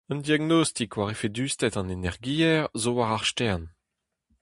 Un 0.13 0.19
diagnostik 0.27 0.91
war 0.97 1.11
efedusted 1.13 1.73
an 1.79 1.93
energiezh 1.97 2.69
zo 2.81 2.91
war 2.97 3.11
ar 3.15 3.25
stern. 3.31 3.63